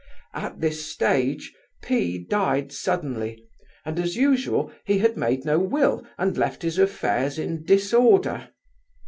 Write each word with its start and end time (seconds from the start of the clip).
At 0.33 0.61
this 0.61 0.83
stage 0.83 1.53
P—— 1.83 2.17
died 2.25 2.71
suddenly, 2.71 3.39
and, 3.85 3.99
as 3.99 4.15
usual, 4.15 4.71
he 4.83 4.97
had 4.97 5.15
made 5.15 5.45
no 5.45 5.59
will 5.59 6.03
and 6.17 6.35
left 6.35 6.63
his 6.63 6.79
affairs 6.79 7.37
in 7.37 7.63
disorder. 7.65 8.49